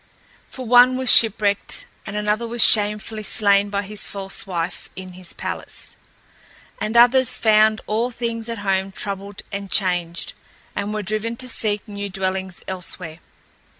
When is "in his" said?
4.95-5.31